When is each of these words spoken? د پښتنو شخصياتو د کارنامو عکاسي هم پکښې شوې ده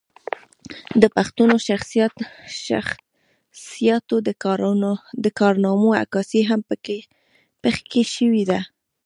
د 1.01 1.03
پښتنو 1.15 1.55
شخصياتو 1.67 4.15
د 5.23 5.27
کارنامو 5.39 5.89
عکاسي 6.03 6.41
هم 6.49 6.59
پکښې 7.61 8.03
شوې 8.15 8.43
ده 8.51 8.59